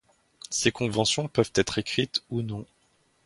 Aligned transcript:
Ces 0.49 0.71
conventions 0.71 1.27
peuvent 1.27 1.51
être 1.53 1.77
écrites 1.77 2.23
ou 2.31 2.41
non. 2.41 2.65